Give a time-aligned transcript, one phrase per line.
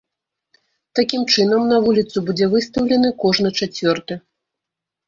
[0.99, 4.13] Такім чынам, на вуліцу будзе выстаўлены кожны чацвёрты.